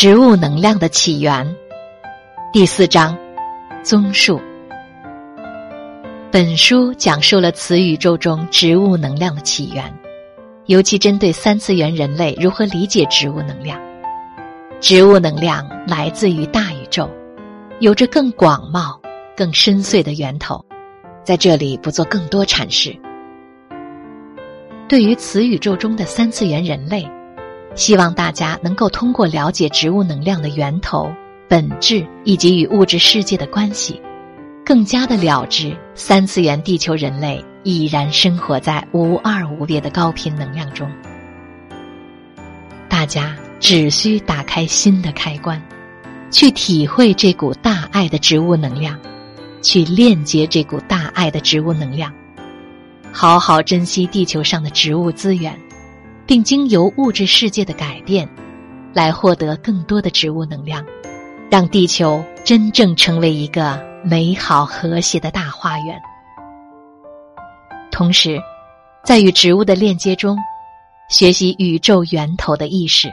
[0.00, 1.56] 植物能量的起源。
[2.52, 3.18] 第四章，
[3.82, 4.40] 综述。
[6.30, 9.92] 本书讲述了此宇宙中植物能量的起源，
[10.66, 13.76] 尤其针对三次元人类如何理解植物能量。
[14.80, 17.10] 植物能量来自于大宇宙，
[17.80, 18.96] 有着更广袤、
[19.36, 20.64] 更深邃的源头，
[21.24, 22.96] 在这里不做更多阐释。
[24.88, 27.04] 对于此宇宙中的三次元人类，
[27.78, 31.08] 希望大家能够通过了解植物能量的源头、
[31.48, 34.02] 本质以及与物质世界的关系，
[34.66, 40.90] 更加的了知三次元地球人类已然生活在无二无别的高频能量中。
[42.88, 45.62] 大家只需打开新的开关，
[46.32, 48.98] 去体会这股大爱的植物能量，
[49.62, 52.12] 去链接这股大爱的植物能量。
[53.12, 55.56] 好好珍惜地球上的植物资源，
[56.28, 58.28] 并经由物质世界的改变，
[58.92, 60.84] 来获得更多的植物能量，
[61.50, 65.98] 让地球真正成为一个美好和谐的大花园。
[67.90, 68.38] 同时，
[69.02, 70.36] 在与植物的链接中，
[71.08, 73.08] 学习宇宙源头的意识，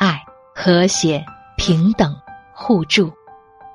[0.00, 0.20] 爱、
[0.52, 1.24] 和谐、
[1.56, 2.12] 平等、
[2.52, 3.12] 互助，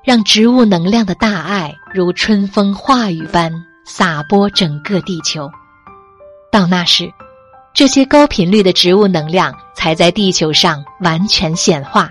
[0.02, 3.50] 让植物能量的大爱如春风化雨般。
[3.86, 5.46] 洒播整个地球，
[6.50, 7.12] 到那时，
[7.74, 12.08] 这些高频率的植物能量才在地球上完全显化，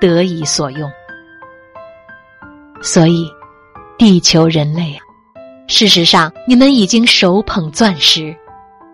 [0.00, 0.90] 得以所用。
[2.80, 3.30] 所以，
[3.98, 5.04] 地球人类啊，
[5.68, 8.34] 事实上你们已经手捧钻石，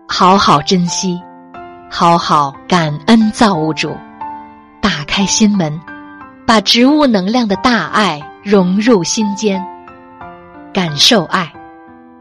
[0.05, 1.17] 好好珍惜，
[1.89, 3.95] 好好感恩造物主，
[4.81, 5.79] 打开心门，
[6.45, 9.65] 把植物能量的大爱融入心间，
[10.73, 11.49] 感受爱。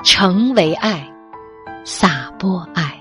[0.05, 1.05] 成为爱，
[1.85, 2.92] 洒播爱。